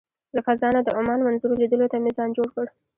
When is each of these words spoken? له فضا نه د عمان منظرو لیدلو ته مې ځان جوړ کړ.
له 0.35 0.41
فضا 0.45 0.67
نه 0.75 0.81
د 0.83 0.89
عمان 0.97 1.19
منظرو 1.27 1.59
لیدلو 1.61 1.91
ته 1.91 1.97
مې 2.03 2.11
ځان 2.17 2.29
جوړ 2.37 2.47
کړ. 2.55 2.65